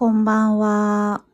[0.00, 1.24] こんばんは。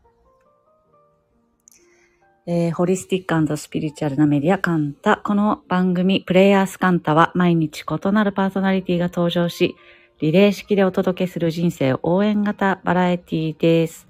[2.47, 5.19] えーホリスティックスピリチュアルなメディアカンタ。
[5.19, 9.77] この番組、プレイヤースカンタは毎日異なるパーソナリティが登場し、
[10.19, 14.09] リレー式でお届けする人生応援型バラエティです。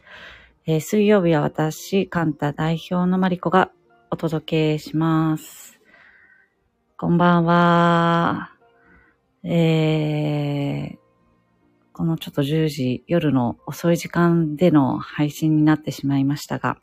[0.64, 3.70] えー水曜日は私、カンタ代表のマリコが
[4.10, 5.78] お届けします。
[6.96, 8.52] こんばんは。
[9.44, 11.05] えー
[11.96, 16.76] このちょっと10時、夜の遅い時間での配信になってしまいましたが、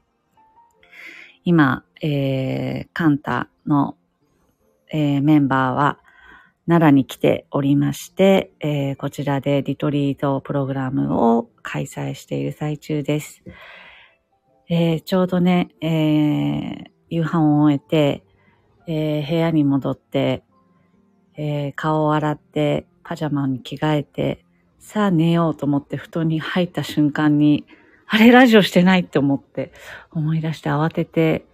[1.44, 3.96] 今、えー、カンタの、
[4.92, 6.00] えーメンバーは
[6.68, 13.44] 奈良に来ておりまして、えーこちらでリトリートプログラムを開催している最中です。
[14.68, 18.24] えーちょうどね、えー夕飯を終えて、
[18.88, 20.44] えー部屋に戻って、
[21.38, 24.43] えー顔を洗って、パジャマに着替えて、
[24.84, 27.66] さあ寝ようと思って布団に入った瞬間に、
[28.06, 29.72] あれラジオしてないって思って、
[30.12, 31.46] 思い出して慌てて、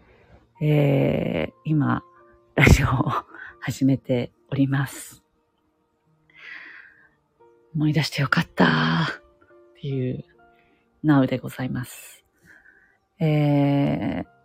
[0.59, 2.03] えー今、
[2.55, 2.91] ラジオを
[3.61, 5.23] 始めております。
[7.75, 8.69] 思い出してよかったっ
[9.79, 10.25] ていう、
[11.03, 12.25] なうでございます。
[13.19, 14.39] えー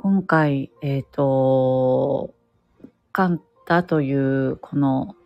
[0.00, 2.32] 今回、えっ、と、
[3.10, 5.16] カンタというこの、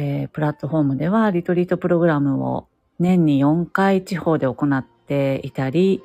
[0.00, 2.68] えープラットフォームではリトリートプログラムを
[3.00, 6.02] 年に4回地方で行っていたり、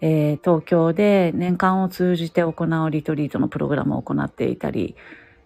[0.00, 4.94] えー東京で年間を通じて行うリトリートのプログラムを行っていたり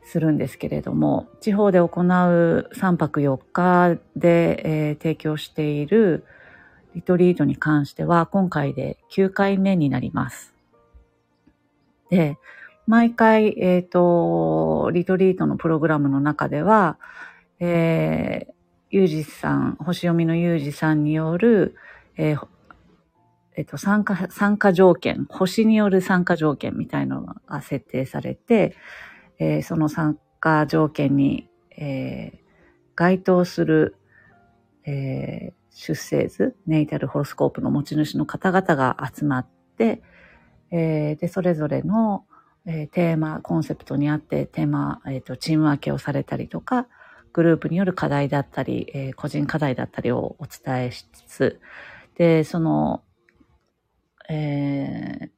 [0.05, 6.27] するんですけれども、地方で行う3泊4日で、えー提供している
[6.95, 10.53] リトリートに関しては今回で9回目になります。
[12.11, 12.37] で、
[12.87, 16.99] 毎回、えっ、と、リトリートのプログラムの中では、
[17.59, 18.53] えー、
[18.91, 21.75] ゆうじさん、星読みのゆうじさんによる、
[22.17, 22.47] えー
[23.57, 28.77] えっと、参加、参加条件、星による参加条件みたいのが設定されて、
[29.39, 32.47] えーその参加条件に、えー
[32.95, 33.97] 該当する、
[34.85, 39.47] えー出生図、ネイタルホロスコープの持ち主の方々が集まっ
[39.77, 40.03] て、
[40.71, 42.25] えーで、それぞれの、
[42.67, 46.89] えーテーマ、コンセプトにあって、テーマ、えっ、と、チーム分けをされたりとか、
[47.37, 51.61] グループによる課題だったり、えー個人課題だったりをお伝えしつつ、
[52.17, 53.03] で、その、
[54.31, 55.29] えー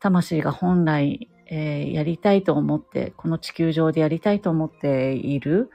[0.00, 5.70] 魂が本来、えーやりたいと思って、この地球上でやりたいと思っている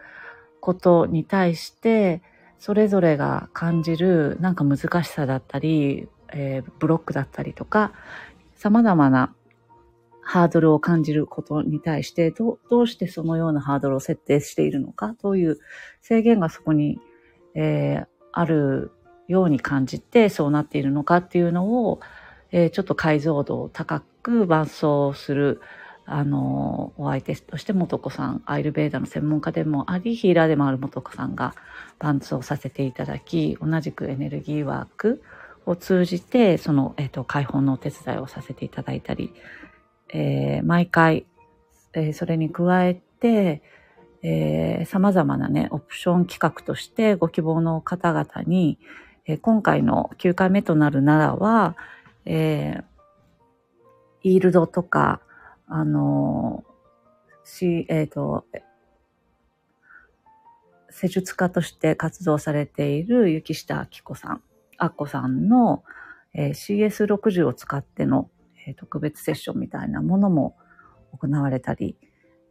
[0.59, 2.21] ことに対して、
[2.59, 7.93] それぞれが感じるなんか難しさだったり、えーブロックだったりとか、
[8.57, 9.33] 様々な
[10.21, 15.59] ハードルを感じることに対してどう、どうしてそのようなハードルを設定しているのかという
[16.01, 16.99] 制限がそこに、
[17.55, 18.91] えーある
[19.27, 21.99] ように感じてそうなっているのかっていうのを、
[22.51, 25.59] えーちょっと解像度を高く伴走する、
[26.05, 31.55] あの、お相手として元子さん、アイルベーダの専門家でもあり、ヒーラーでもある元子さんが
[31.99, 35.21] 伴走させていただき、同じくエネルギーワーク
[35.65, 39.33] を通じて、その、えっ、と、解放のお手伝いをさせていただいたり、
[40.13, 41.25] えー毎回、
[41.93, 43.61] えーそれに加えて、
[44.23, 48.77] えー様々なね、オプション企画としてご希望の方々に、
[49.25, 51.75] えー今回の9回目となる奈良は、
[52.25, 52.83] えー
[54.23, 55.21] イールドとか、
[55.67, 56.71] あのー
[57.43, 58.45] し、えっ、と、
[60.89, 64.41] 施術家として活動されている雪下明子さん、
[64.77, 65.83] あっこさんの、
[66.33, 68.29] えー CS60 を使っての、
[68.67, 70.55] え特別セッションみたいなものも
[71.17, 71.97] 行われたり、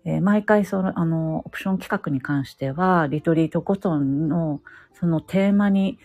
[0.04, 4.60] え毎回その、あの、オプション企画に関しては、リトリートごとの、
[4.94, 5.98] そのテーマに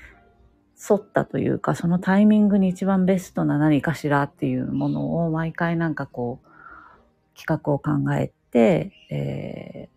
[0.89, 9.95] 沿ったというか、そのタイミングに一番ベストな何かしらっていうものを毎回なんかこう、企画を考えて、えー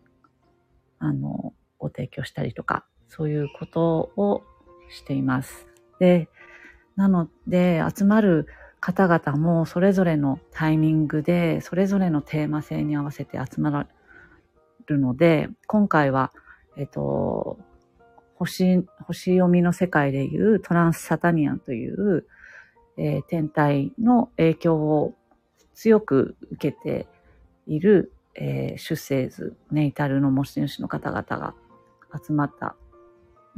[1.00, 4.43] あの、ご提供したりとか、そういうことを
[4.90, 5.66] しています。
[6.00, 6.28] で、
[6.96, 8.46] なので、集まる
[8.81, 13.87] 方々もそれぞれのタイミングで、それぞれのテーマ性に合わせて集ま
[14.87, 16.33] るので、今回は、
[16.77, 17.59] えっと、
[18.37, 22.27] 星、星読みの世界でいうトランスサタニアンという、
[22.97, 25.15] えー天体の影響を
[25.75, 27.07] 強く受けて
[27.67, 31.55] いる、えー出生図、ネイタルの持ち主の方々が
[32.25, 32.77] 集まった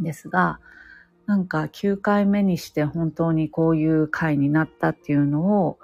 [0.01, 0.61] んですが、
[1.31, 5.79] なんか9回目にして本当にこういう回になったっていうのを、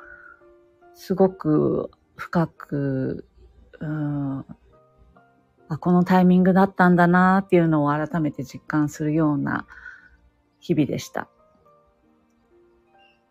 [0.96, 3.24] すごく深く、
[3.78, 4.44] うん、
[5.68, 9.68] あこのタイミングだったんだなっていうのを改めて実感するような
[10.58, 11.28] 日々でした。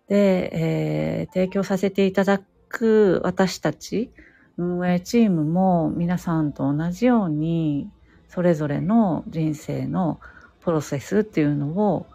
[0.08, 2.40] で、えー、提供させていただ
[2.70, 4.14] く私たち、
[4.56, 7.90] 運営チームも皆さんと同じように、
[8.30, 10.22] それぞれの人生の
[10.66, 12.08] プロセスっていうのを、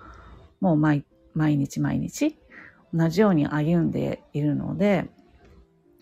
[0.61, 1.05] もう毎
[1.35, 2.37] 日毎日
[2.93, 5.09] 同じように歩んでいるので、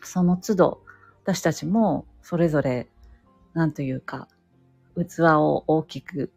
[0.02, 0.82] その都度
[1.24, 2.88] 私たちもそれぞれ、
[3.52, 4.28] なんというか、
[4.96, 6.32] 器を大きく、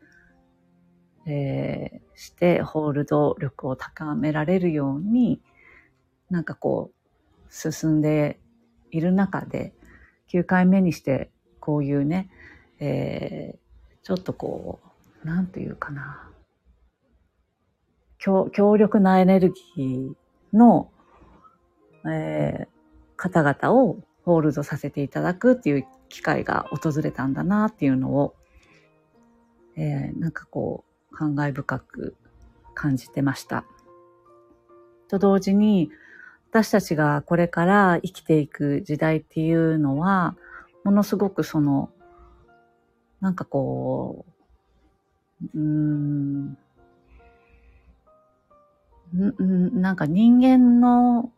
[1.26, 5.42] えー、してホールド力を高められるように、
[6.30, 8.38] なんかこう、進んで
[8.92, 9.74] いる中で、
[10.28, 11.32] 9回目にして
[11.62, 12.30] こういうね、
[12.80, 14.91] えー、ちょっとこう、
[15.24, 16.30] なんというかな、
[18.18, 20.92] 強強力なエネルギーの、
[22.06, 22.68] えー、
[23.16, 28.36] 方々をホールドさせていただくっていう機会が訪れたんだなっていうのを、
[29.76, 32.16] えー、なんかこう、感慨深く
[32.74, 33.66] 感じてました。
[35.08, 35.92] と同時に、
[36.52, 40.36] 私たちがこれから生きていく時代っていうのは、
[40.84, 41.90] ものすごくその、
[43.20, 44.31] なんかこう、
[45.54, 46.58] うーん、
[49.82, 51.32] なんか人間の、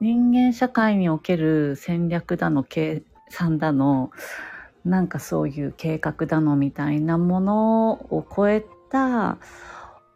[0.00, 4.10] 人間社会における戦略だの、計算だの、
[4.84, 9.38] なんかそういう計画だのみたいなものを超えた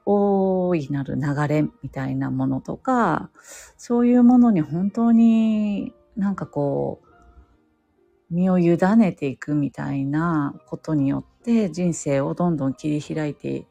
[0.06, 3.31] 大いなる流れみたいなものとか、
[3.76, 13.67] そういうものに本当になんかこう、身を委ねていくみたいなことによって人生をどんどん切り開いて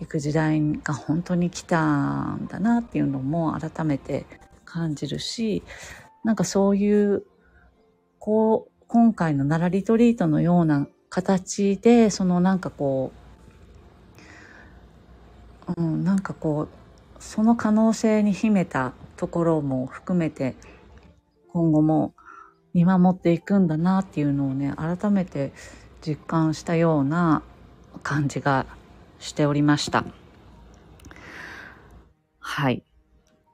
[0.00, 4.26] いく時代が本当に来たんだなっていうのも改めて
[4.64, 5.62] 感じるし、
[6.24, 7.24] なんかそういう、
[8.18, 13.12] こう、今回の奈良リトリートのような形で、そのなんかこ
[15.76, 16.68] う、うん、なんかこう、
[17.22, 20.56] その可能性に秘めたところも含めて、
[21.52, 22.14] 今後も
[22.72, 25.52] 見守っていくんだなっていうのをね、改めて
[26.06, 27.42] 実感したような
[28.02, 28.66] 感じが
[29.18, 30.04] しておりました。
[32.38, 32.84] はい。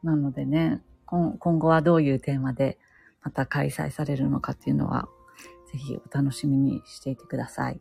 [0.03, 2.79] なのでね、今後はどういうテーマで
[3.23, 5.09] また開催されるのかっていうのは、
[5.73, 7.81] ぜひお楽しみにしていてください。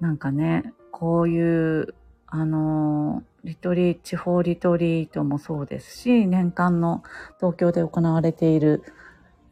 [0.00, 1.94] なんかね、こういう、
[2.26, 7.02] あの、リトリー、地方リトリートもそうですし、年間の
[7.38, 8.82] 東京で行われている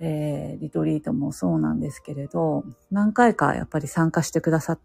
[0.01, 4.79] えー、リトリートもそうなんですけれど、何回かやっぱり参加してくださ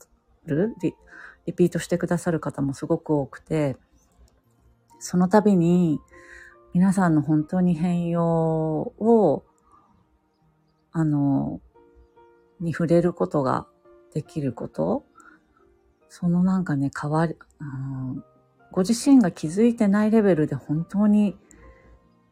[0.45, 0.93] るリ、
[1.45, 3.77] リピートしてくださる方もすごく多くて、
[4.99, 5.99] その度に
[6.73, 9.45] 皆さんの本当に変容を、
[10.91, 11.61] あの、
[12.59, 13.67] に触れることが
[14.13, 15.05] できること、
[16.09, 18.23] そのなんかね、変わり、うん、
[18.71, 21.37] ご自身が気づいてないレベルで本当に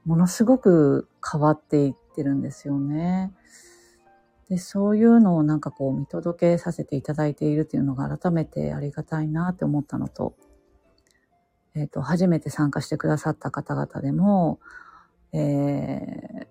[0.06, 3.34] ものすごく変わっていってるんですよね。
[4.50, 10.36] で、そういうのをなんかこう見届けさせていただいているっていうのが改めてありがたいなって思ったのと、
[11.76, 14.60] えっ、ー、と、初めて参加してくださった方々でも、
[15.32, 16.48] えー、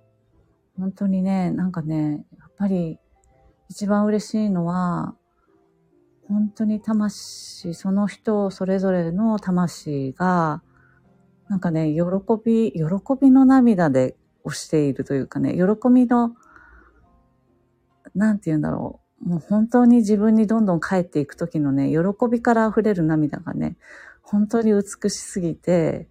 [0.79, 2.99] 本当にね、なんかね、やっぱり
[3.69, 5.15] 一番嬉しいのは、
[6.29, 10.63] 本当に魂、その人それぞれの魂が、
[11.49, 12.03] なんかね、喜
[12.45, 12.83] び、喜
[13.21, 15.61] びの涙で押しているというかね、喜
[15.93, 16.35] びの、
[18.15, 19.29] なんて言うんだろう。
[19.29, 21.99] もう本当に自分にどんどん帰っていく時のね、喜
[22.31, 23.77] びから溢れる涙がね、
[24.23, 26.09] 本当に美しすぎて、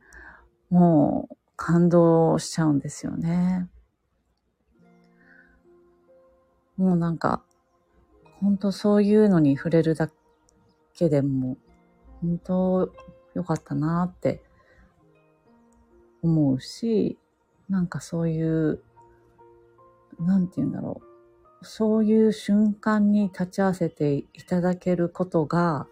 [0.70, 3.70] もう感動しちゃうんですよね。
[6.78, 7.44] もうなんか、
[8.40, 10.10] 本当そういうのに触れるだ
[10.94, 11.58] けでも、
[12.22, 12.94] 本当
[13.34, 14.42] 良かったなって
[16.24, 17.20] 思うし、
[17.72, 18.84] なんかそういう、
[20.20, 21.02] なんて言うんだろ
[21.62, 21.66] う。
[21.66, 25.88] そういう瞬間に立ち会わせていただけることが、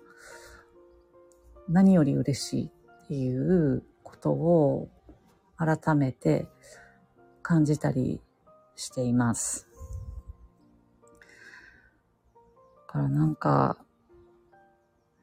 [1.69, 4.89] 何より嬉しいっていうことを
[5.55, 6.49] 改めて
[7.41, 8.19] 感じたり
[8.75, 9.65] しています。
[12.87, 13.77] だからなんか、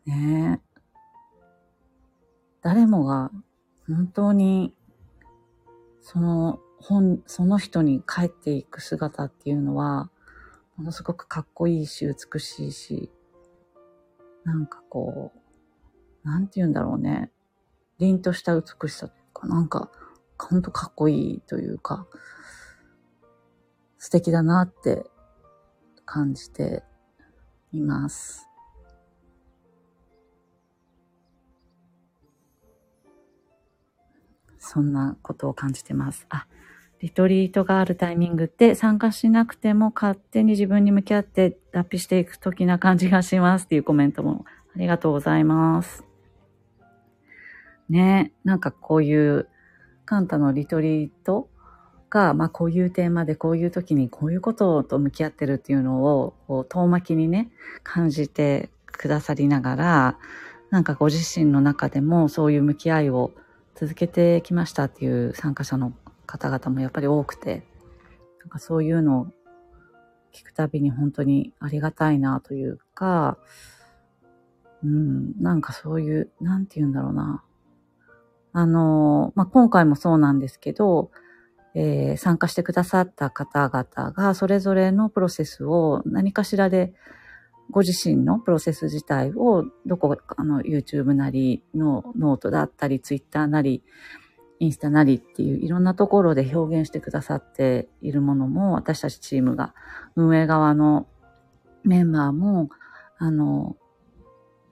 [0.07, 0.63] ね
[2.63, 3.31] 誰もが
[3.87, 4.75] 本当に
[6.07, 10.09] その本、その人に帰っていく姿っていうのは、
[10.77, 13.11] ものすごくかっこいいし、美しいし、
[14.45, 15.33] なんかこ
[16.25, 17.33] う、なんて言うんだろうね。
[17.99, 19.91] 凛とした美しさというか、なんか、
[20.39, 22.07] ほんとかっこいいというか、
[23.99, 25.11] 素敵だなって
[26.05, 26.85] 感じて
[27.73, 28.46] います。
[34.59, 36.27] そんなことを感じてます。
[36.29, 36.47] あ、
[37.01, 44.45] リトリートがあるタイミングって参加しなくても勝手に自分に向き合って脱皮していく時な感じがしますっていうコメントも
[44.75, 46.05] ありがとうございます。
[47.89, 49.49] ね、なんかこういう
[50.05, 51.49] カンタのリトリート
[52.11, 57.51] が、まあこういうテーマでこういう時にこういうことと向き合ってるっていうのを、こう遠巻きにね、
[57.83, 60.19] 感じてくださりながら、
[60.71, 63.33] なんかご自身の中でもそういう向き合いを
[63.78, 65.92] 続けてきましたっていう参加者の
[66.26, 67.62] 方々もやっぱり多くて、
[68.40, 69.26] なんかそういうのを
[70.33, 73.38] 聞くたびに本当にありがたいなというか、
[74.83, 77.42] うん、なんかそういう、なんて言うんだろうな。
[78.52, 81.11] あの、まあ、今回もそうなんですけど、
[81.75, 86.95] えー、参加してくださった方々がそれぞれのプロセスを何かしらで
[87.70, 93.82] ご自身のプロセス自体をどこかの YouTube なりのノートだったり Twitter なり
[94.58, 99.75] インスタなりっていういろんなところで表現してくださっているものも私たちチームが
[100.14, 101.06] 運営側の
[101.85, 102.70] メンバーも
[103.18, 103.76] あの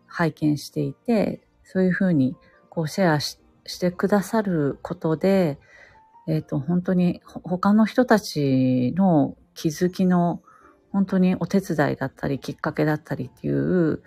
[0.07, 2.37] 拝見していてそういうふうに
[2.71, 3.39] こうシェアし
[3.79, 5.59] てくださることで
[6.27, 10.41] えっ、ー、と本当に他の人たちの気づきの
[10.95, 14.01] 本当にお手伝いだったりきっかけだったりっていう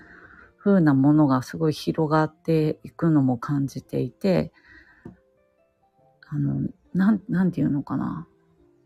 [0.58, 4.54] 風なものがすごい広がっていくのも感じていて、
[6.30, 6.62] あの、
[6.94, 8.26] なん、なんていうのかな。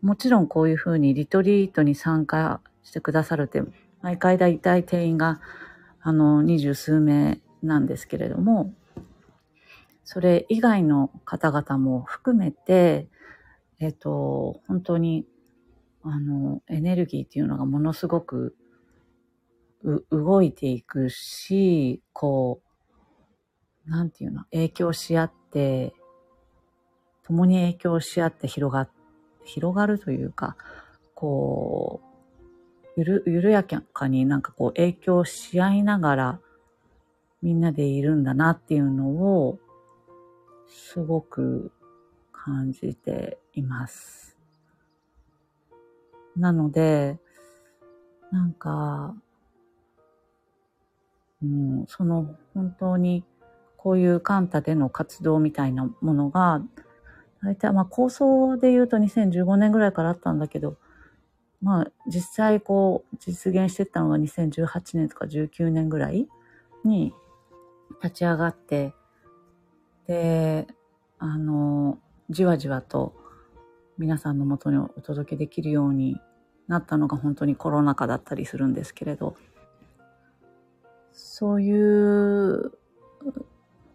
[0.00, 3.62] もちろんこういうふうにリトリートに参加してくださるって、
[4.00, 5.40] 毎回だいたい定員が、
[6.00, 8.74] あの、二十数名なんですけれども、
[10.02, 13.06] それ以外の方々も含めて、
[13.78, 15.24] えっ、と、本当に、
[16.04, 18.56] あの、エネルギーっていうのがものすごく、
[19.84, 22.60] う動いていくし、こ
[23.86, 25.94] う、なんていうの、影響し合って、
[27.24, 28.88] 共に影響し合って広が、
[29.44, 30.56] 広がるというか、
[31.14, 32.12] こう、
[32.96, 36.40] ゆる、緩やかになんかこう影響し合いながら
[37.40, 39.58] みんなでいるんだなっていうのを
[40.68, 41.72] すごく
[42.32, 44.31] 感じています。
[46.36, 47.18] なので、
[48.30, 49.14] なんか、
[51.42, 53.24] うん、その本当に
[53.76, 56.62] こういうカンタでの活動みたいなものが
[57.42, 60.76] 大体、まあ構想で言うと2015年ぐらいからあったんだけど、
[61.60, 66.28] まあ実際こう実現してったのが2018年とか19年ぐらい
[66.84, 67.12] に
[68.02, 68.94] 立ち上がって、
[70.06, 70.66] で、
[71.18, 71.98] あの、
[72.30, 73.14] じわじわと
[73.98, 76.20] 皆さんのもとにお届けできるように
[76.68, 79.36] なったのが本当にコロナ禍だったりするんですけれど、
[81.12, 82.72] そういう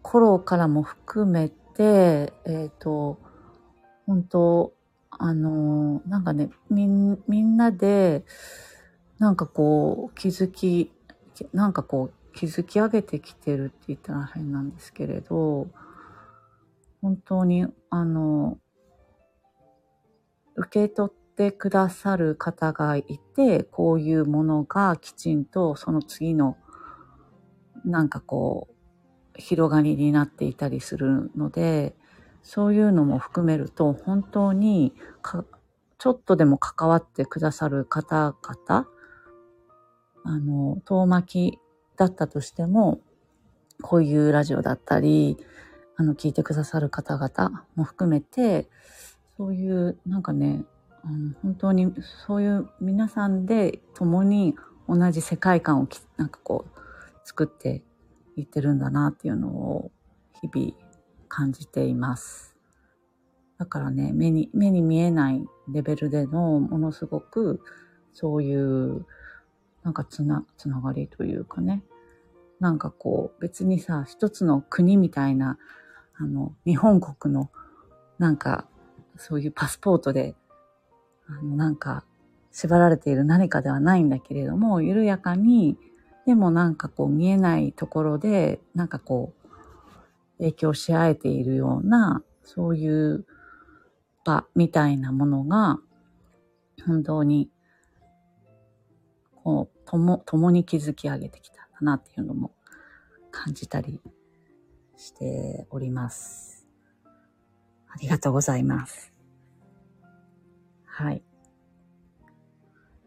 [0.02, 3.18] 頃からも含めて、えっ、ー、と、
[4.06, 4.72] 本当
[5.10, 8.24] あの、なんかね、みん、みんなで、
[9.18, 10.92] なんかこう、気づき、
[11.52, 15.66] なんかこう、築き上げてきてるって言ったら変なんですけれど、
[17.02, 18.58] 本当に、あの、
[20.58, 26.56] 受け取ってくださる方がいて、こういうものがきちんとその次の、
[27.84, 28.74] なんかこう、
[29.40, 31.94] 広がりになっていたりするので、
[32.42, 34.94] そういうのも含めると、本当に
[35.98, 38.88] ちょっとでも関わってくださる方々、
[40.24, 41.58] あの、遠巻き
[41.96, 43.00] だったとしても、
[43.80, 45.36] こういうラジオだったり、
[45.96, 48.68] あの、聞いてくださる方々も含めて、
[49.38, 50.64] そういう、なんかね、
[51.04, 51.94] あの本当に
[52.26, 54.56] そういう皆さんで共に
[54.88, 56.80] 同じ世界観をきなんかこう
[57.24, 57.84] 作って
[58.36, 59.92] いってるんだなっていうのを
[60.42, 60.72] 日々
[61.28, 62.56] 感じています。
[63.58, 67.60] だからね、目に、目に見えないレベルでのものすごく
[68.12, 69.06] そういう
[69.84, 71.84] なんかつな、つながりというかね。
[72.58, 75.58] なんかこう別にさ、一つの国みたいな、
[76.16, 77.50] あの、日本国の
[78.18, 78.66] なんか
[79.18, 80.34] そういうパスポートで、
[81.28, 82.04] あの、なんか
[82.52, 85.76] 縛られている何かではないんだけれども、緩やかに、
[86.26, 89.48] でもなんかこう見えないところで、なんかこう、
[90.38, 93.26] 影響し合えているような、そういう
[94.24, 95.78] 場みたいなものが、
[96.86, 97.50] 本当に、
[99.42, 102.52] こう、とも、共に築き上げてきたんだなっていうのも
[103.30, 104.00] 感じたり
[104.96, 106.57] しております。
[107.98, 109.12] ありがとうございます。
[110.84, 111.22] はい。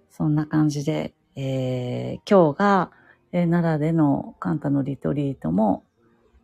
[0.10, 2.92] そんな感じで、えー、今日が、
[3.32, 5.86] えー、奈良でのカンタのリトリートも、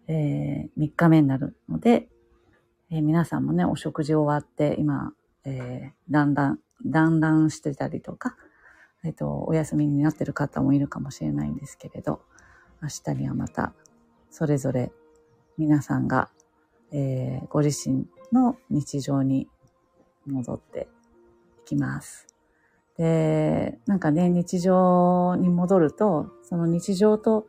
[0.08, 2.08] えー、3日目になるので、
[2.90, 5.12] えー、皆さんもね、お食事終わって、今、
[5.44, 8.38] えー、だんだん、だんだんしてたりとか、
[9.04, 12.22] えっ、と、お休みになってる方もいるかもしれないんですけれど、
[12.82, 13.74] 明日にはまた、
[14.32, 14.94] それぞれ
[15.58, 16.30] 皆さんが、
[16.92, 19.48] えー、ご自身の日常に
[20.26, 20.88] 戻って
[21.64, 22.28] いきます。
[22.98, 27.48] で、なんかね、日常に戻ると、その日常と、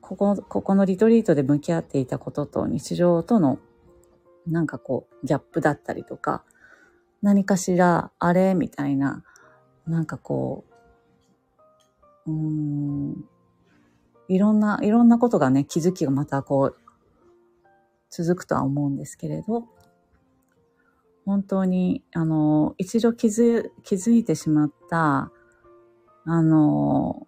[0.00, 3.58] ここ、ここのリトリートで向き合っていたことと日常との、
[4.46, 6.44] なんかこう、ギャップだったりとか、
[7.22, 9.24] 何かしら、あれみたいな、
[9.86, 10.64] なんかこ
[12.26, 13.24] う、うん、
[14.28, 16.83] いろんな、いろんなことがね、気づきがまたこう、
[18.16, 19.64] 続くとは思うんですけれど、
[21.26, 25.32] 本当に、あの、一度気づ、気づいてしまった、
[26.26, 27.26] あの、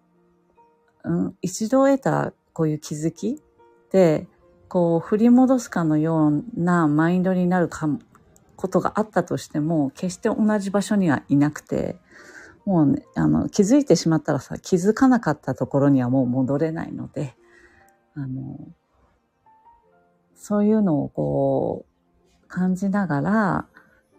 [1.03, 3.41] うん、一度得たこういう気づき
[3.91, 4.27] で、
[4.69, 7.99] こう振り戻すかのようなマインドになるかも
[8.57, 11.97] ことがあったとしても、決して同じ場所にはいなくて、
[12.65, 17.35] もうね、あの、気づいてしまったらさ、気づかなかったところにはもう戻れないので、
[18.15, 18.57] あの、
[20.47, 21.85] そういうのをこ
[22.45, 23.67] う、感じながら、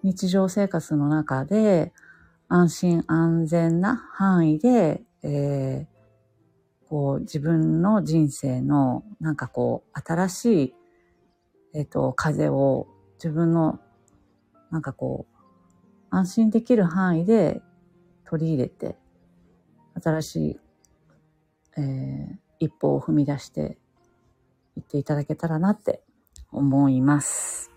[0.02, 1.90] 日常生活の中で
[2.48, 10.74] 安心安全な範囲で、えー、こう自分の人生のなんかこう新しい、
[11.72, 13.80] えっ、ー、と、風を自分の
[14.70, 15.36] なんかこう
[16.10, 17.62] 安心できる範囲で
[18.26, 18.98] 取り入れて
[20.04, 20.60] 新しい、
[21.78, 23.78] えー、一歩を踏み出して
[24.76, 26.02] いっていただけたらなって
[26.52, 27.70] 思います。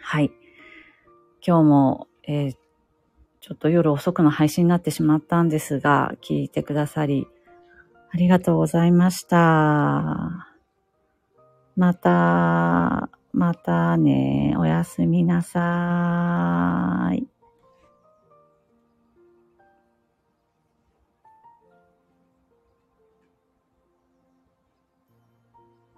[0.00, 0.30] はい。
[1.46, 2.56] 今日も、えー、
[3.40, 7.26] ちょっと夜遅くの配信になってしまったんですが、聞いてくださり、
[8.12, 10.48] ありがとうございました。
[11.76, 17.29] また、またね、おやすみなさい。